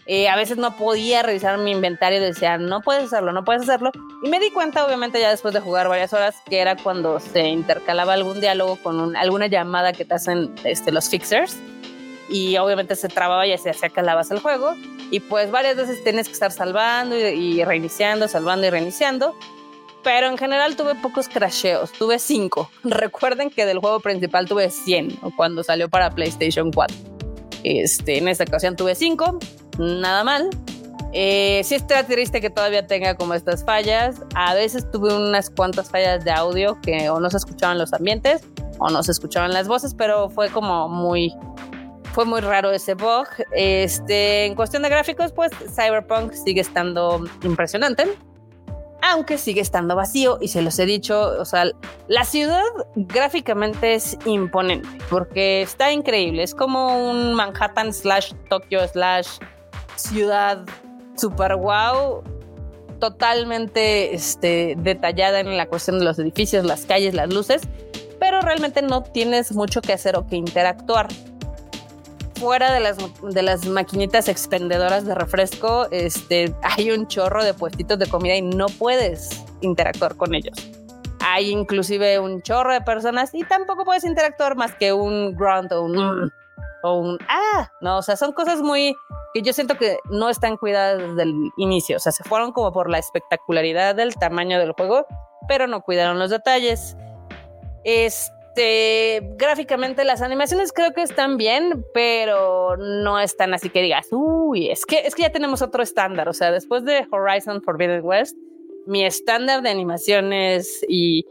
Eh, 0.06 0.28
a 0.28 0.34
veces 0.34 0.56
no 0.56 0.76
podía 0.76 1.22
revisar 1.22 1.56
mi 1.58 1.70
inventario 1.70 2.18
y 2.18 2.22
decía, 2.22 2.58
no 2.58 2.80
puedes 2.80 3.04
hacerlo, 3.04 3.32
no 3.32 3.44
puedes 3.44 3.62
hacerlo. 3.62 3.92
Y 4.24 4.28
me 4.28 4.40
di 4.40 4.50
cuenta, 4.50 4.84
obviamente, 4.84 5.20
ya 5.20 5.30
después 5.30 5.54
de 5.54 5.60
jugar 5.60 5.88
varias 5.88 6.12
horas, 6.12 6.34
que 6.48 6.58
era 6.58 6.74
cuando 6.74 7.20
se 7.20 7.46
intercalaba 7.48 8.14
algún 8.14 8.40
diálogo 8.40 8.76
con 8.82 9.14
alguna 9.14 9.46
llamada 9.46 9.92
que 9.92 10.04
te 10.04 10.14
hacen 10.14 10.52
este, 10.64 10.90
los 10.90 11.08
fixers 11.08 11.56
y 12.28 12.56
obviamente 12.56 12.96
se 12.96 13.08
trababa 13.08 13.46
y 13.46 13.56
se 13.56 13.70
hacía 13.70 13.90
calabas 13.90 14.32
el 14.32 14.40
juego 14.40 14.74
y 15.10 15.20
pues 15.20 15.50
varias 15.50 15.76
veces 15.76 16.02
tienes 16.04 16.28
que 16.28 16.34
estar 16.34 16.52
salvando 16.52 17.16
y, 17.16 17.62
reiniciando, 17.64 18.28
salvando 18.28 18.66
y 18.66 18.70
reiniciando. 18.70 19.34
pero 20.02 20.28
en 20.28 20.38
general 20.38 20.76
tuve 20.76 20.94
pocos 20.94 21.28
crasheos, 21.28 21.92
tuve 21.92 22.18
5. 22.18 22.70
Recuerden 22.84 23.50
que 23.50 23.66
del 23.66 23.78
juego 23.78 24.00
principal 24.00 24.46
tuve 24.46 24.70
100 24.70 25.18
cuando 25.36 25.62
salió 25.62 25.88
para 25.88 26.10
PlayStation 26.10 26.72
4. 26.72 26.96
Este, 27.62 28.18
en 28.18 28.28
esta 28.28 28.44
ocasión 28.44 28.76
tuve 28.76 28.94
5, 28.94 29.38
nada 29.78 30.24
mal. 30.24 30.48
Eh, 31.12 31.62
sí 31.64 31.74
está 31.74 32.06
triste 32.06 32.40
que 32.40 32.50
todavía 32.50 32.86
tenga 32.86 33.14
como 33.16 33.34
estas 33.34 33.64
fallas. 33.64 34.22
A 34.34 34.54
veces 34.54 34.90
tuve 34.90 35.14
unas 35.14 35.50
cuantas 35.50 35.90
fallas 35.90 36.24
de 36.24 36.30
audio 36.30 36.78
que 36.82 37.10
o 37.10 37.20
no 37.20 37.28
se 37.30 37.36
escuchaban 37.36 37.78
los 37.78 37.92
ambientes 37.92 38.42
o 38.78 38.88
no 38.90 39.02
se 39.02 39.12
escuchaban 39.12 39.52
las 39.52 39.68
voces, 39.68 39.94
pero 39.94 40.30
fue 40.30 40.48
como 40.48 40.88
muy, 40.88 41.34
fue 42.12 42.24
muy 42.24 42.40
raro 42.40 42.70
ese 42.72 42.94
bug. 42.94 43.26
Este, 43.52 44.46
en 44.46 44.54
cuestión 44.54 44.82
de 44.82 44.88
gráficos, 44.88 45.32
pues 45.32 45.52
Cyberpunk 45.74 46.32
sigue 46.32 46.60
estando 46.60 47.24
impresionante 47.42 48.16
aunque 49.02 49.38
sigue 49.38 49.60
estando 49.60 49.96
vacío 49.96 50.38
y 50.40 50.48
se 50.48 50.62
los 50.62 50.78
he 50.78 50.86
dicho, 50.86 51.20
o 51.38 51.44
sea, 51.44 51.64
la 52.08 52.24
ciudad 52.24 52.62
gráficamente 52.94 53.94
es 53.94 54.18
imponente 54.26 54.88
porque 55.08 55.62
está 55.62 55.92
increíble, 55.92 56.42
es 56.42 56.54
como 56.54 57.10
un 57.10 57.34
Manhattan 57.34 57.92
slash 57.92 58.32
Tokio 58.48 58.86
slash 58.86 59.38
ciudad 59.96 60.64
super 61.16 61.56
wow, 61.56 62.22
totalmente 62.98 64.14
este, 64.14 64.74
detallada 64.78 65.40
en 65.40 65.56
la 65.56 65.66
cuestión 65.66 65.98
de 65.98 66.04
los 66.04 66.18
edificios, 66.18 66.64
las 66.64 66.84
calles, 66.84 67.14
las 67.14 67.32
luces, 67.32 67.62
pero 68.18 68.40
realmente 68.42 68.82
no 68.82 69.02
tienes 69.02 69.52
mucho 69.52 69.80
que 69.80 69.92
hacer 69.92 70.16
o 70.16 70.26
que 70.26 70.36
interactuar 70.36 71.08
fuera 72.40 72.72
de 72.72 72.80
las, 72.80 72.96
de 73.22 73.42
las 73.42 73.66
maquinitas 73.66 74.26
expendedoras 74.26 75.04
de 75.04 75.14
refresco, 75.14 75.86
este, 75.90 76.54
hay 76.62 76.90
un 76.90 77.06
chorro 77.06 77.44
de 77.44 77.52
puestitos 77.52 77.98
de 77.98 78.06
comida 78.06 78.34
y 78.34 78.40
no 78.40 78.66
puedes 78.66 79.44
interactuar 79.60 80.16
con 80.16 80.34
ellos. 80.34 80.56
Hay 81.20 81.50
inclusive 81.50 82.18
un 82.18 82.40
chorro 82.40 82.72
de 82.72 82.80
personas 82.80 83.34
y 83.34 83.44
tampoco 83.44 83.84
puedes 83.84 84.04
interactuar 84.04 84.56
más 84.56 84.74
que 84.74 84.94
un 84.94 85.36
grunt 85.36 85.70
o 85.72 85.82
un, 85.82 86.32
o 86.82 86.94
un 86.94 87.18
ah, 87.28 87.70
no, 87.82 87.98
o 87.98 88.02
sea, 88.02 88.16
son 88.16 88.32
cosas 88.32 88.62
muy 88.62 88.96
que 89.34 89.42
yo 89.42 89.52
siento 89.52 89.76
que 89.76 89.98
no 90.10 90.30
están 90.30 90.56
cuidadas 90.56 90.98
desde 90.98 91.22
el 91.24 91.34
inicio, 91.58 91.98
o 91.98 92.00
sea, 92.00 92.10
se 92.10 92.24
fueron 92.24 92.52
como 92.52 92.72
por 92.72 92.88
la 92.88 92.98
espectacularidad 92.98 93.94
del 93.94 94.14
tamaño 94.14 94.58
del 94.58 94.72
juego, 94.72 95.06
pero 95.46 95.66
no 95.66 95.82
cuidaron 95.82 96.18
los 96.18 96.30
detalles. 96.30 96.96
Este 97.84 98.39
este, 98.50 99.20
gráficamente 99.36 100.04
las 100.04 100.22
animaciones 100.22 100.72
creo 100.72 100.92
que 100.92 101.02
están 101.02 101.36
bien, 101.36 101.84
pero 101.94 102.76
no 102.76 103.20
están 103.20 103.54
así 103.54 103.70
que 103.70 103.80
digas, 103.82 104.08
uy, 104.10 104.70
es 104.70 104.86
que, 104.86 105.06
es 105.06 105.14
que 105.14 105.22
ya 105.22 105.32
tenemos 105.32 105.62
otro 105.62 105.82
estándar. 105.82 106.28
O 106.28 106.32
sea, 106.32 106.50
después 106.50 106.84
de 106.84 107.06
Horizon 107.10 107.62
Forbidden 107.62 108.04
West, 108.04 108.36
mi 108.86 109.04
estándar 109.04 109.62
de 109.62 109.70
animaciones 109.70 110.84
y, 110.88 111.26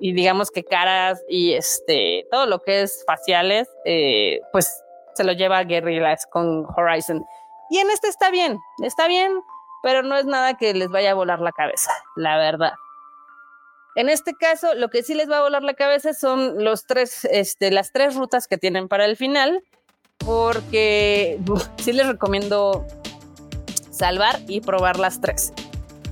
digamos 0.00 0.50
que 0.50 0.64
caras 0.64 1.22
y 1.28 1.52
este, 1.52 2.26
todo 2.32 2.46
lo 2.46 2.60
que 2.60 2.82
es 2.82 3.04
faciales, 3.06 3.68
eh, 3.84 4.40
pues 4.50 4.82
se 5.14 5.22
lo 5.22 5.32
lleva 5.32 5.58
a 5.58 5.64
Guerrillas 5.64 6.26
con 6.26 6.66
Horizon. 6.76 7.24
Y 7.70 7.78
en 7.78 7.90
este 7.90 8.08
está 8.08 8.30
bien, 8.30 8.58
está 8.82 9.06
bien, 9.06 9.40
pero 9.84 10.02
no 10.02 10.16
es 10.16 10.26
nada 10.26 10.54
que 10.54 10.74
les 10.74 10.88
vaya 10.88 11.12
a 11.12 11.14
volar 11.14 11.40
la 11.40 11.52
cabeza, 11.52 11.92
la 12.16 12.36
verdad. 12.36 12.72
En 13.96 14.10
este 14.10 14.34
caso, 14.34 14.74
lo 14.74 14.90
que 14.90 15.02
sí 15.02 15.14
les 15.14 15.28
va 15.30 15.38
a 15.38 15.40
volar 15.40 15.62
la 15.62 15.72
cabeza 15.72 16.12
son 16.12 16.62
los 16.62 16.84
tres, 16.84 17.26
este, 17.30 17.70
las 17.70 17.92
tres 17.92 18.14
rutas 18.14 18.46
que 18.46 18.58
tienen 18.58 18.88
para 18.88 19.06
el 19.06 19.16
final, 19.16 19.62
porque 20.18 21.40
sí 21.78 21.94
les 21.94 22.06
recomiendo 22.06 22.86
salvar 23.90 24.38
y 24.48 24.60
probar 24.60 24.98
las 24.98 25.22
tres. 25.22 25.54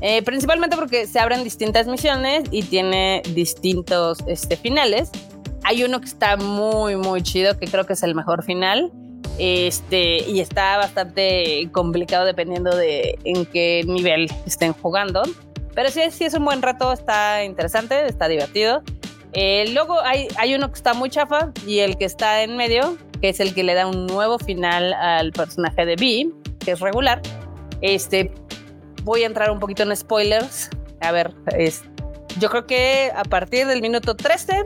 Eh, 0.00 0.22
principalmente 0.22 0.76
porque 0.76 1.06
se 1.06 1.18
abren 1.20 1.44
distintas 1.44 1.86
misiones 1.86 2.44
y 2.50 2.62
tiene 2.62 3.22
distintos 3.34 4.18
este, 4.26 4.56
finales. 4.56 5.10
Hay 5.62 5.84
uno 5.84 6.00
que 6.00 6.06
está 6.06 6.38
muy, 6.38 6.96
muy 6.96 7.22
chido, 7.22 7.58
que 7.58 7.66
creo 7.66 7.84
que 7.84 7.92
es 7.92 8.02
el 8.02 8.14
mejor 8.14 8.44
final. 8.44 8.92
Este, 9.38 10.22
y 10.28 10.40
está 10.40 10.78
bastante 10.78 11.68
complicado 11.72 12.24
dependiendo 12.24 12.74
de 12.74 13.18
en 13.24 13.44
qué 13.46 13.82
nivel 13.86 14.30
estén 14.46 14.72
jugando. 14.72 15.22
Pero 15.74 15.90
sí, 15.90 16.00
sí 16.10 16.24
es 16.24 16.34
un 16.34 16.44
buen 16.44 16.62
rato, 16.62 16.92
está 16.92 17.44
interesante, 17.44 18.06
está 18.06 18.28
divertido. 18.28 18.82
Eh, 19.32 19.64
luego 19.72 20.00
hay, 20.00 20.28
hay 20.36 20.54
uno 20.54 20.68
que 20.68 20.74
está 20.74 20.94
muy 20.94 21.10
chafa 21.10 21.50
y 21.66 21.80
el 21.80 21.96
que 21.96 22.04
está 22.04 22.42
en 22.42 22.56
medio, 22.56 22.96
que 23.20 23.30
es 23.30 23.40
el 23.40 23.52
que 23.54 23.64
le 23.64 23.74
da 23.74 23.86
un 23.86 24.06
nuevo 24.06 24.38
final 24.38 24.92
al 24.92 25.32
personaje 25.32 25.84
de 25.84 25.96
B, 25.96 26.30
que 26.60 26.72
es 26.72 26.80
regular. 26.80 27.20
Este, 27.80 28.32
voy 29.02 29.24
a 29.24 29.26
entrar 29.26 29.50
un 29.50 29.58
poquito 29.58 29.82
en 29.82 29.94
spoilers. 29.96 30.70
A 31.00 31.10
ver, 31.10 31.32
es, 31.56 31.82
yo 32.38 32.48
creo 32.48 32.66
que 32.66 33.12
a 33.14 33.24
partir 33.24 33.66
del 33.66 33.82
minuto 33.82 34.14
13 34.14 34.64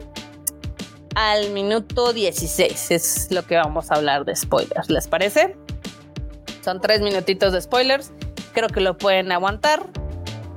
al 1.14 1.50
minuto 1.50 2.12
16 2.12 2.90
es 2.92 3.28
lo 3.32 3.44
que 3.44 3.56
vamos 3.56 3.90
a 3.90 3.96
hablar 3.96 4.24
de 4.24 4.36
spoilers. 4.36 4.88
¿Les 4.88 5.08
parece? 5.08 5.56
Son 6.64 6.80
tres 6.80 7.00
minutitos 7.00 7.52
de 7.52 7.60
spoilers. 7.60 8.12
Creo 8.52 8.68
que 8.68 8.80
lo 8.80 8.96
pueden 8.96 9.32
aguantar. 9.32 9.82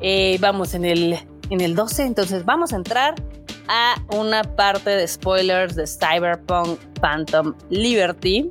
Eh, 0.02 0.38
vamos 0.40 0.74
en 0.74 0.86
el, 0.86 1.20
en 1.50 1.62
el 1.62 1.76
12, 1.76 2.04
entonces 2.04 2.44
vamos 2.44 2.74
a 2.74 2.76
entrar 2.76 3.16
a 3.68 3.96
una 4.16 4.44
parte 4.44 4.90
de 4.90 5.08
spoilers 5.08 5.76
de 5.76 5.86
Cyberpunk 5.88 6.80
Phantom 7.00 7.54
Liberty. 7.70 8.50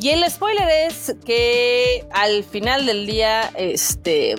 Y 0.00 0.10
el 0.10 0.28
spoiler 0.28 0.68
es 0.88 1.14
que 1.24 2.06
al 2.12 2.42
final 2.44 2.86
del 2.86 3.06
día, 3.06 3.50
este, 3.54 4.34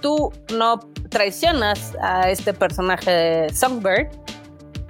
tú 0.00 0.32
no 0.54 0.80
traicionas 1.10 1.94
a 2.00 2.30
este 2.30 2.52
personaje 2.54 3.10
de 3.10 3.54
Songbird, 3.54 4.08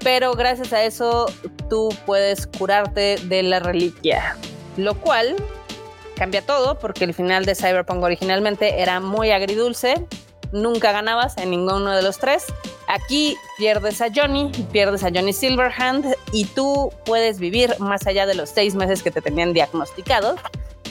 pero 0.00 0.32
gracias 0.34 0.72
a 0.72 0.84
eso 0.84 1.26
tú 1.68 1.88
puedes 2.06 2.46
curarte 2.46 3.16
de 3.24 3.42
la 3.42 3.58
reliquia, 3.60 4.36
lo 4.76 4.94
cual 5.00 5.36
cambia 6.18 6.42
todo 6.42 6.78
porque 6.78 7.04
el 7.04 7.14
final 7.14 7.44
de 7.44 7.54
Cyberpunk 7.54 8.02
originalmente 8.02 8.82
era 8.82 9.00
muy 9.00 9.30
agridulce, 9.30 10.04
nunca 10.52 10.92
ganabas 10.92 11.38
en 11.38 11.50
ninguno 11.50 11.90
de 11.92 12.02
los 12.02 12.18
tres. 12.18 12.44
Aquí 12.88 13.36
pierdes 13.56 14.00
a 14.00 14.08
Johnny, 14.14 14.50
pierdes 14.72 15.04
a 15.04 15.10
Johnny 15.14 15.32
Silverhand 15.32 16.14
y 16.32 16.44
tú 16.46 16.92
puedes 17.04 17.38
vivir 17.38 17.74
más 17.78 18.06
allá 18.06 18.26
de 18.26 18.34
los 18.34 18.50
seis 18.50 18.74
meses 18.74 19.02
que 19.02 19.10
te 19.10 19.22
tenían 19.22 19.52
diagnosticados, 19.52 20.40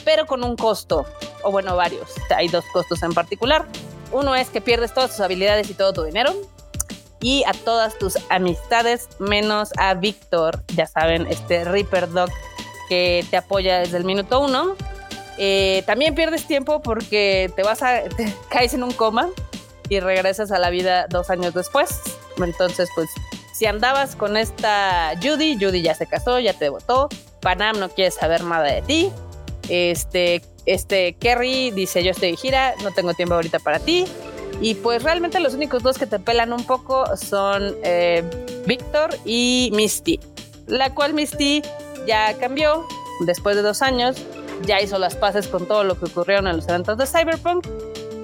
pero 0.04 0.26
con 0.26 0.42
un 0.42 0.56
costo, 0.56 1.04
o 1.42 1.50
bueno, 1.50 1.76
varios. 1.76 2.14
Hay 2.34 2.48
dos 2.48 2.64
costos 2.72 3.02
en 3.02 3.12
particular. 3.12 3.66
Uno 4.10 4.34
es 4.34 4.48
que 4.48 4.60
pierdes 4.60 4.94
todas 4.94 5.10
tus 5.10 5.20
habilidades 5.20 5.68
y 5.68 5.74
todo 5.74 5.92
tu 5.92 6.04
dinero, 6.04 6.34
y 7.20 7.42
a 7.44 7.52
todas 7.52 7.98
tus 7.98 8.16
amistades, 8.30 9.08
menos 9.18 9.70
a 9.76 9.94
Víctor, 9.94 10.62
ya 10.68 10.86
saben, 10.86 11.26
este 11.26 11.64
Reaper 11.64 12.10
Dog 12.10 12.30
que 12.88 13.26
te 13.30 13.36
apoya 13.36 13.80
desde 13.80 13.98
el 13.98 14.04
minuto 14.04 14.40
uno. 14.40 14.76
Eh, 15.38 15.84
también 15.86 16.14
pierdes 16.14 16.46
tiempo 16.46 16.82
porque 16.82 17.50
te 17.54 17.62
vas 17.62 17.82
a, 17.82 18.02
caes 18.50 18.74
en 18.74 18.82
un 18.82 18.92
coma 18.92 19.28
y 19.88 20.00
regresas 20.00 20.50
a 20.50 20.58
la 20.58 20.70
vida 20.70 21.06
dos 21.08 21.30
años 21.30 21.54
después. 21.54 22.00
Entonces, 22.36 22.90
pues, 22.94 23.08
si 23.54 23.66
andabas 23.66 24.16
con 24.16 24.36
esta 24.36 25.12
Judy, 25.22 25.56
Judy 25.60 25.82
ya 25.82 25.94
se 25.94 26.06
casó, 26.06 26.38
ya 26.38 26.52
te 26.52 26.68
votó. 26.68 27.08
Panam 27.40 27.78
no 27.78 27.88
quiere 27.88 28.10
saber 28.10 28.42
nada 28.42 28.72
de 28.72 28.82
ti. 28.82 29.12
Este, 29.68 30.42
este 30.66 31.14
Kerry 31.14 31.70
dice: 31.70 32.02
Yo 32.02 32.10
estoy 32.10 32.32
de 32.32 32.36
gira, 32.36 32.74
no 32.82 32.92
tengo 32.92 33.14
tiempo 33.14 33.34
ahorita 33.34 33.58
para 33.60 33.78
ti. 33.78 34.06
Y 34.60 34.74
pues 34.74 35.04
realmente 35.04 35.38
los 35.38 35.54
únicos 35.54 35.82
dos 35.82 35.98
que 35.98 36.06
te 36.06 36.18
pelan 36.18 36.52
un 36.52 36.64
poco 36.64 37.16
son 37.16 37.76
eh, 37.84 38.24
Víctor 38.66 39.10
y 39.24 39.70
Misty. 39.72 40.18
La 40.66 40.94
cual 40.94 41.14
Misty 41.14 41.62
ya 42.06 42.34
cambió 42.38 42.86
después 43.20 43.56
de 43.56 43.62
dos 43.62 43.82
años 43.82 44.16
ya 44.62 44.80
hizo 44.80 44.98
las 44.98 45.16
paces 45.16 45.48
con 45.48 45.66
todo 45.66 45.84
lo 45.84 45.98
que 45.98 46.06
ocurrieron 46.06 46.46
en 46.46 46.56
los 46.56 46.68
eventos 46.68 46.98
de 46.98 47.06
Cyberpunk. 47.06 47.66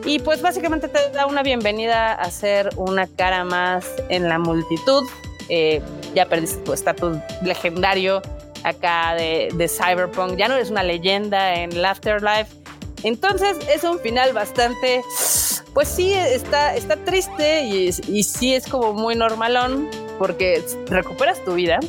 Y 0.05 0.19
pues 0.19 0.43
básicamente 0.43 0.88
te 0.88 1.11
da 1.11 1.26
una 1.26 1.43
bienvenida 1.43 2.12
a 2.12 2.31
ser 2.31 2.71
una 2.76 3.07
cara 3.07 3.45
más 3.45 3.87
en 4.11 4.29
la 4.29 4.38
multitud. 4.38 5.03
Eh, 5.49 5.81
ya 6.14 6.26
perdiste 6.26 6.59
tu 6.59 6.73
estatus 6.73 7.19
legendario 7.43 8.21
acá 8.64 9.14
de, 9.14 9.49
de, 9.55 9.69
Cyberpunk. 9.69 10.37
Ya 10.37 10.49
no 10.49 10.55
eres 10.55 10.71
una 10.71 10.83
leyenda 10.83 11.55
en 11.55 11.73
el 11.73 11.85
Afterlife. 11.85 12.53
Entonces 13.03 13.57
es 13.75 13.85
un 13.85 13.99
final 13.99 14.33
bastante, 14.33 15.03
pues 15.75 15.88
sí, 15.88 16.12
está, 16.14 16.75
está 16.75 16.97
triste 16.97 17.64
y, 17.64 17.91
y 18.09 18.25
sí 18.25 18.55
es 18.55 18.67
como 18.67 18.95
muy 18.95 19.14
normalón 19.14 19.88
porque 20.19 20.64
recuperas 20.87 21.45
tu 21.45 21.55
vida, 21.55 21.81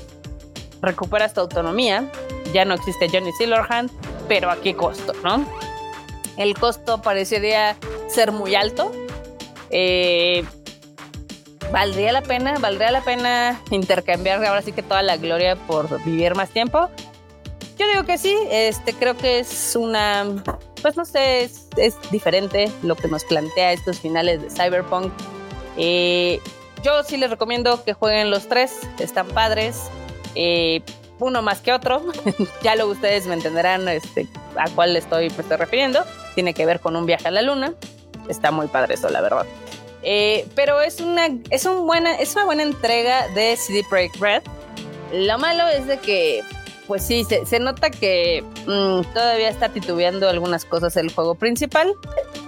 recuperas 0.82 1.34
tu 1.34 1.42
autonomía, 1.42 2.10
ya 2.54 2.66
no 2.66 2.74
existe 2.74 3.08
Johnny 3.10 3.32
Silverhand, 3.34 3.92
pero 4.28 4.50
a 4.50 4.58
qué 4.58 4.76
costo, 4.76 5.14
¿no? 5.24 5.46
El 6.38 6.54
costo 6.56 7.02
parecería 7.02 7.78
ser 8.08 8.32
muy 8.32 8.56
alto. 8.56 8.92
Eh, 9.70 10.44
¿Valdría 11.72 12.12
la 12.12 12.22
pena? 12.22 12.56
¿Valdría 12.60 12.92
la 12.92 13.02
pena 13.02 13.62
intercambiar 13.72 14.44
ahora 14.44 14.62
sí 14.62 14.72
que 14.72 14.84
toda 14.84 15.02
la 15.02 15.18
gloria 15.18 15.56
por 15.56 16.04
vivir 16.04 16.36
más 16.36 16.50
tiempo? 16.50 16.90
Yo 17.78 17.88
digo 17.88 18.06
que 18.06 18.18
sí, 18.18 18.38
este, 18.52 18.94
creo 18.94 19.18
que 19.18 19.40
es 19.40 19.76
una, 19.76 20.26
pues 20.82 20.96
no 20.96 21.04
sé, 21.04 21.44
es, 21.44 21.68
es, 21.76 21.96
diferente 22.10 22.72
lo 22.84 22.96
que 22.96 23.10
nos 23.10 23.26
plantea 23.26 23.74
estos 23.74 24.00
finales 24.00 24.42
de 24.42 24.50
Cyberpunk. 24.50 25.12
Eh, 25.78 26.40
yo 26.84 27.04
sí 27.04 27.18
les 27.18 27.30
recomiendo 27.30 27.84
que 27.84 27.94
jueguen 27.94 28.30
los 28.30 28.48
tres, 28.48 28.80
están 29.00 29.28
padres. 29.28 29.90
Eh, 30.36 30.82
uno 31.20 31.42
más 31.42 31.62
que 31.62 31.74
otro. 31.74 32.04
ya 32.64 32.76
lo 32.76 32.88
ustedes 32.88 33.28
me 33.28 33.34
entenderán 33.34 33.88
este, 33.88 34.28
a 34.58 34.70
cuál 34.70 34.96
estoy, 34.96 35.30
me 35.30 35.42
estoy 35.42 35.58
refiriendo. 35.58 36.04
Tiene 36.34 36.54
que 36.54 36.66
ver 36.66 36.80
con 36.80 36.96
un 36.96 37.06
viaje 37.06 37.28
a 37.28 37.32
la 37.32 37.42
luna. 37.42 37.74
Está 38.28 38.52
muy 38.52 38.68
padre 38.68 38.96
eso, 38.96 39.10
la 39.10 39.22
verdad. 39.22 39.46
Eh, 40.08 40.48
pero 40.56 40.82
es 40.82 41.02
una, 41.02 41.28
es, 41.50 41.66
un 41.66 41.88
buena, 41.88 42.16
es 42.16 42.36
una 42.36 42.46
buena 42.46 42.64
entrega 42.64 43.28
de 43.30 43.58
CD 43.58 43.84
Projekt 43.90 44.18
Red. 44.18 44.44
Lo 45.12 45.38
malo 45.38 45.68
es 45.68 45.88
de 45.88 45.98
que, 45.98 46.44
pues 46.88 47.04
sí, 47.04 47.26
se, 47.26 47.60
nota 47.60 47.90
que 47.90 48.44
mm, 48.68 49.14
todavía 49.14 49.50
está 49.50 49.70
titubeando 49.70 50.30
algunas 50.30 50.66
cosas 50.66 50.96
el 50.98 51.12
juego 51.12 51.36
principal. 51.36 51.94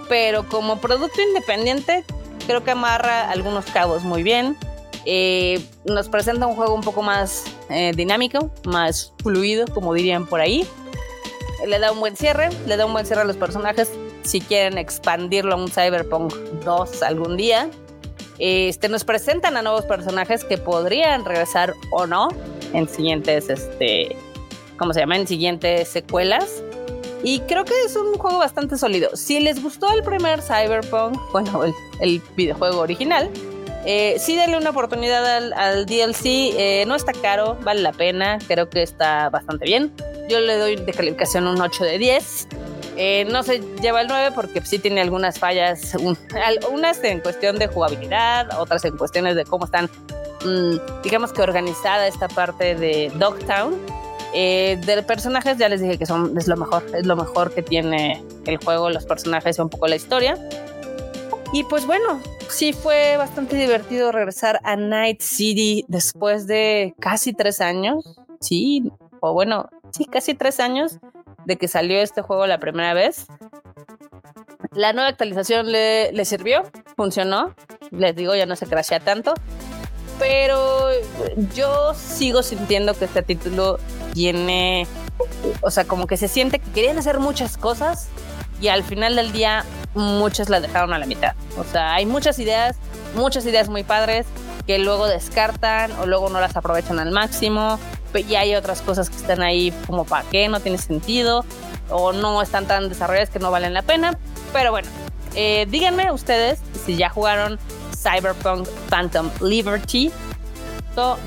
Pero 0.08 0.48
como 0.48 0.80
producto 0.80 1.20
independiente, 1.20 2.04
creo 2.46 2.64
que 2.64 2.70
amarra 2.70 3.28
algunos 3.30 3.66
cabos 3.66 4.04
muy 4.04 4.22
bien. 4.22 4.56
Eh, 5.10 5.58
nos 5.86 6.06
presenta 6.10 6.46
un 6.46 6.54
juego 6.54 6.74
un 6.74 6.82
poco 6.82 7.00
más 7.00 7.44
eh, 7.70 7.92
dinámico, 7.96 8.50
más 8.66 9.14
fluido, 9.22 9.64
como 9.72 9.94
dirían 9.94 10.26
por 10.26 10.42
ahí. 10.42 10.68
Le 11.66 11.78
da 11.78 11.92
un 11.92 12.00
buen 12.00 12.14
cierre, 12.14 12.50
le 12.66 12.76
da 12.76 12.84
un 12.84 12.92
buen 12.92 13.06
cierre 13.06 13.22
a 13.22 13.24
los 13.24 13.38
personajes 13.38 13.90
si 14.22 14.42
quieren 14.42 14.76
expandirlo 14.76 15.54
a 15.54 15.56
un 15.56 15.70
Cyberpunk 15.70 16.34
2 16.62 17.02
algún 17.02 17.38
día. 17.38 17.70
Este, 18.38 18.90
nos 18.90 19.04
presentan 19.04 19.56
a 19.56 19.62
nuevos 19.62 19.86
personajes 19.86 20.44
que 20.44 20.58
podrían 20.58 21.24
regresar 21.24 21.72
o 21.90 22.06
no 22.06 22.28
en 22.74 22.86
siguientes, 22.86 23.48
este, 23.48 24.14
¿cómo 24.76 24.92
se 24.92 25.00
llama? 25.00 25.16
En 25.16 25.26
siguientes 25.26 25.88
secuelas. 25.88 26.62
Y 27.24 27.40
creo 27.40 27.64
que 27.64 27.72
es 27.86 27.96
un 27.96 28.12
juego 28.18 28.36
bastante 28.36 28.76
sólido. 28.76 29.16
Si 29.16 29.40
les 29.40 29.62
gustó 29.62 29.90
el 29.90 30.02
primer 30.02 30.42
Cyberpunk, 30.42 31.18
bueno, 31.32 31.62
el 32.00 32.22
videojuego 32.36 32.80
original, 32.80 33.30
eh, 33.84 34.16
sí, 34.18 34.36
denle 34.36 34.56
una 34.58 34.70
oportunidad 34.70 35.52
al, 35.52 35.86
DLC. 35.86 36.24
Eh, 36.24 36.84
no 36.86 36.94
está 36.94 37.12
caro, 37.12 37.56
vale 37.62 37.82
la 37.82 37.92
pena. 37.92 38.38
Creo 38.46 38.68
que 38.68 38.82
está 38.82 39.30
bastante 39.30 39.64
bien. 39.64 39.92
Yo 40.28 40.40
le 40.40 40.56
doy 40.56 40.76
de 40.76 40.92
calificación 40.92 41.46
un 41.46 41.60
8 41.60 41.84
de 41.84 41.98
10. 41.98 42.48
Eh, 43.00 43.24
no 43.30 43.44
se 43.44 43.60
lleva 43.80 44.00
el 44.00 44.08
9 44.08 44.32
porque 44.34 44.60
sí 44.62 44.80
tiene 44.80 45.00
algunas 45.00 45.38
fallas, 45.38 45.96
unas 46.68 47.04
en 47.04 47.20
cuestión 47.20 47.56
de 47.56 47.68
jugabilidad, 47.68 48.58
otras 48.58 48.84
en 48.84 48.96
cuestiones 48.96 49.36
de 49.36 49.44
cómo 49.44 49.66
están, 49.66 49.88
mm, 50.44 51.02
digamos 51.04 51.32
que 51.32 51.40
organizada 51.40 52.08
esta 52.08 52.26
parte 52.26 52.74
de 52.74 53.12
Dogtown. 53.14 53.76
Eh, 54.34 54.80
de 54.84 55.00
personajes 55.04 55.58
ya 55.58 55.68
les 55.68 55.80
dije 55.80 55.96
que 55.96 56.06
son 56.06 56.36
es 56.36 56.48
lo 56.48 56.56
mejor, 56.56 56.84
es 56.92 57.06
lo 57.06 57.14
mejor 57.14 57.54
que 57.54 57.62
tiene 57.62 58.20
el 58.46 58.56
juego, 58.56 58.90
los 58.90 59.06
personajes 59.06 59.58
y 59.58 59.60
un 59.60 59.70
poco 59.70 59.86
la 59.86 59.94
historia. 59.94 60.36
Y 61.52 61.62
pues 61.62 61.86
bueno, 61.86 62.20
sí 62.48 62.72
fue 62.72 63.16
bastante 63.16 63.56
divertido 63.56 64.12
regresar 64.12 64.60
a 64.64 64.76
Night 64.76 65.20
City 65.20 65.84
después 65.88 66.46
de 66.46 66.94
casi 66.98 67.32
tres 67.32 67.60
años. 67.60 68.18
Sí, 68.40 68.90
o 69.20 69.32
bueno, 69.32 69.68
sí, 69.90 70.06
casi 70.06 70.34
tres 70.34 70.60
años 70.60 70.98
de 71.44 71.56
que 71.56 71.68
salió 71.68 72.00
este 72.00 72.22
juego 72.22 72.46
la 72.46 72.58
primera 72.58 72.94
vez. 72.94 73.26
La 74.72 74.92
nueva 74.92 75.08
actualización 75.08 75.70
le, 75.72 76.24
sirvió, 76.24 76.64
funcionó. 76.96 77.54
Les 77.90 78.14
digo, 78.14 78.34
ya 78.34 78.46
no 78.46 78.56
se 78.56 78.66
crashea 78.66 79.00
tanto. 79.00 79.34
Pero 80.18 80.88
yo 81.54 81.94
sigo 81.94 82.42
sintiendo 82.42 82.92
que 82.94 83.04
este 83.04 83.22
título 83.22 83.78
tiene, 84.14 84.86
o 85.62 85.70
sea, 85.70 85.84
como 85.84 86.06
que 86.06 86.16
se 86.16 86.26
siente 86.26 86.58
que 86.58 86.70
querían 86.72 86.98
hacer 86.98 87.20
muchas 87.20 87.56
cosas 87.56 88.08
y 88.60 88.68
al 88.68 88.82
final 88.82 89.14
del 89.14 89.30
día 89.30 89.64
muchas 89.94 90.48
las 90.48 90.62
dejaron 90.62 90.92
a 90.92 90.98
la 90.98 91.06
mitad. 91.06 91.34
O 91.58 91.64
sea, 91.64 91.94
hay 91.94 92.06
muchas 92.06 92.38
ideas, 92.38 92.76
muchas 93.14 93.44
ideas 93.46 93.68
muy 93.68 93.84
padres 93.84 94.26
que 94.66 94.78
luego 94.78 95.06
descartan 95.06 95.92
o 95.92 96.06
luego 96.06 96.28
no 96.28 96.40
las 96.40 96.56
aprovechan 96.56 96.98
al 96.98 97.10
máximo 97.10 97.78
y 98.14 98.34
hay 98.34 98.54
otras 98.54 98.82
cosas 98.82 99.10
que 99.10 99.16
están 99.16 99.42
ahí 99.42 99.72
como 99.86 100.04
para 100.04 100.28
qué, 100.28 100.48
no 100.48 100.60
tiene 100.60 100.78
sentido 100.78 101.44
o 101.90 102.12
no 102.12 102.42
están 102.42 102.66
tan 102.66 102.88
desarrolladas 102.88 103.30
que 103.30 103.38
no 103.38 103.50
valen 103.50 103.74
la 103.74 103.82
pena. 103.82 104.18
Pero 104.52 104.70
bueno, 104.70 104.88
eh, 105.34 105.66
díganme 105.68 106.10
ustedes 106.12 106.60
si 106.84 106.96
ya 106.96 107.08
jugaron 107.08 107.58
Cyberpunk 107.94 108.68
Phantom 108.90 109.30
Liberty, 109.40 110.12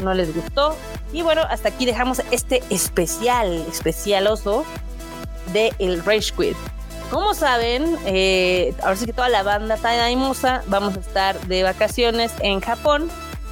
no 0.04 0.14
les 0.14 0.34
gustó. 0.36 0.76
Y 1.14 1.22
bueno, 1.22 1.44
hasta 1.50 1.70
aquí 1.70 1.86
dejamos 1.86 2.22
este 2.32 2.62
especial, 2.70 3.66
especialoso 3.72 4.66
de 5.54 5.74
el 5.80 6.04
Rage 6.04 6.32
Quit. 6.36 6.58
Como 7.12 7.34
saben, 7.34 7.98
eh, 8.06 8.74
ahora 8.82 8.96
sí 8.96 9.06
que 9.06 9.12
toda 9.12 9.28
la 9.28 9.44
banda 9.44 9.78
Musa 10.16 10.64
vamos 10.68 10.96
a 10.96 11.02
estar 11.02 11.38
de 11.42 11.62
vacaciones 11.64 12.32
en 12.40 12.62
Japón. 12.62 13.10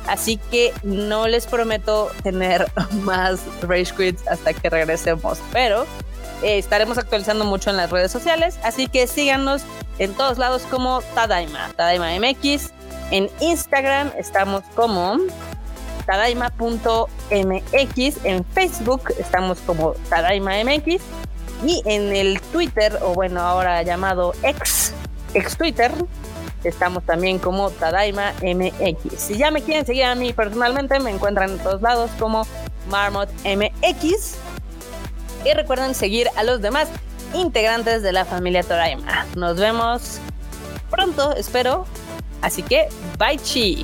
Así 0.08 0.38
que 0.50 0.74
no 0.82 1.28
les 1.28 1.46
prometo 1.46 2.10
tener 2.24 2.72
más 3.04 3.42
Rage 3.62 3.94
Quits 3.96 4.26
hasta 4.30 4.54
que 4.54 4.70
regresemos. 4.70 5.40
Pero 5.52 5.84
eh, 6.42 6.58
estaremos 6.58 6.98
actualizando 6.98 7.44
mucho 7.44 7.70
en 7.70 7.76
las 7.76 7.92
redes 7.92 8.14
sociales. 8.14 8.58
Así 8.64 8.88
que 8.88 9.08
síganos 9.08 9.64
en 9.98 10.14
todos 10.14 10.38
lados 10.38 10.64
como 10.72 11.02
Tadaima, 11.14 11.70
Tadaima 11.76 12.12
MX. 12.18 12.72
En 13.12 13.30
Instagram 13.42 14.14
estamos 14.18 14.64
como 14.74 15.18
tadaima.mx. 16.06 17.06
En 18.26 18.46
Facebook 18.46 19.14
estamos 19.20 19.60
como 19.60 19.92
Tadaima 20.10 20.54
MX. 20.64 21.02
Y 21.66 21.82
en 21.86 22.16
el 22.16 22.40
Twitter, 22.42 22.98
o 23.02 23.14
bueno, 23.14 23.42
ahora 23.42 23.82
llamado 23.84 24.34
ex, 24.44 24.94
ex 25.34 25.58
Twitter, 25.58 25.92
estamos 26.64 27.04
también 27.04 27.40
como 27.40 27.70
Tadaima 27.70 28.34
MX. 28.42 29.20
Si 29.20 29.38
ya 29.38 29.52
me 29.52 29.62
quieren 29.62 29.86
seguir 29.86 30.06
a 30.06 30.16
mí 30.16 30.34
personalmente, 30.34 31.00
me 31.00 31.12
encuentran 31.12 31.52
en 31.52 31.60
todos 31.60 31.82
lados 31.82 32.12
como 32.20 32.46
Marmot 32.90 33.30
MX. 33.44 34.36
Y 35.46 35.54
recuerden 35.54 35.96
seguir 35.96 36.28
a 36.36 36.44
los 36.44 36.62
demás 36.62 36.90
integrantes 37.34 38.04
de 38.04 38.12
la 38.12 38.26
familia 38.26 38.64
Toraima. 38.64 39.26
Nos 39.36 39.58
vemos 39.58 40.20
pronto, 40.90 41.36
espero. 41.36 41.86
Así 42.42 42.64
que, 42.64 42.90
bye 43.18 43.38
chi. 43.38 43.84